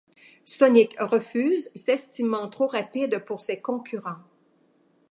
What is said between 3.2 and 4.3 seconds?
pour ses concurrents.